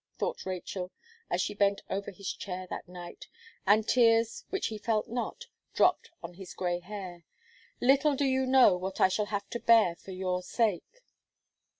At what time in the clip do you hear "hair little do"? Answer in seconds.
6.79-8.25